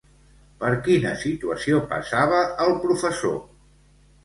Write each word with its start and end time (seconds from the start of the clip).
Per 0.63 0.71
quina 0.87 1.11
situació 1.25 1.83
passava 1.93 2.41
el 2.67 2.75
professor? 2.89 3.39